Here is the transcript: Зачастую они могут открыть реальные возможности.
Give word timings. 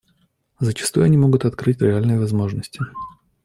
Зачастую 0.59 1.03
они 1.05 1.15
могут 1.15 1.45
открыть 1.45 1.79
реальные 1.79 2.17
возможности. 2.19 2.81